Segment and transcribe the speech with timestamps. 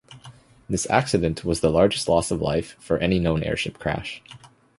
[0.67, 4.19] This accident was the largest loss of life for any known airship crash.